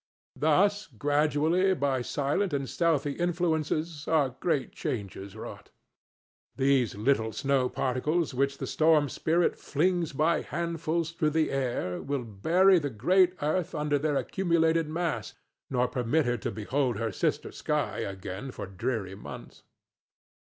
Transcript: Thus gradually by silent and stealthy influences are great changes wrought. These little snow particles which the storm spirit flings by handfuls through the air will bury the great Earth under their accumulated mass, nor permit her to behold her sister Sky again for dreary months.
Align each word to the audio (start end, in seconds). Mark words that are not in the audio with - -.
Thus 0.35 0.87
gradually 0.87 1.75
by 1.75 2.01
silent 2.01 2.53
and 2.53 2.67
stealthy 2.67 3.11
influences 3.11 4.07
are 4.07 4.29
great 4.39 4.71
changes 4.71 5.35
wrought. 5.35 5.69
These 6.55 6.95
little 6.95 7.31
snow 7.33 7.69
particles 7.69 8.33
which 8.33 8.57
the 8.57 8.65
storm 8.65 9.09
spirit 9.09 9.55
flings 9.59 10.11
by 10.11 10.41
handfuls 10.41 11.11
through 11.11 11.29
the 11.37 11.51
air 11.51 12.01
will 12.01 12.23
bury 12.23 12.79
the 12.79 12.89
great 12.89 13.35
Earth 13.43 13.75
under 13.75 13.99
their 13.99 14.15
accumulated 14.15 14.89
mass, 14.89 15.35
nor 15.69 15.87
permit 15.87 16.25
her 16.25 16.37
to 16.37 16.49
behold 16.51 16.97
her 16.97 17.11
sister 17.11 17.51
Sky 17.51 17.99
again 17.99 18.49
for 18.49 18.65
dreary 18.65 19.13
months. 19.13 19.61